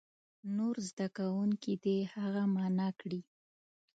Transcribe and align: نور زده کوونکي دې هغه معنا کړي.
نور 0.55 0.75
زده 0.89 1.07
کوونکي 1.17 1.73
دې 1.83 1.97
هغه 2.13 2.43
معنا 2.55 2.87
کړي. 2.99 3.21